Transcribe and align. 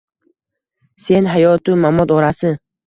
Sen 1.05 1.31
hayot-u 1.35 1.79
mamot 1.87 2.17
orasi– 2.19 2.57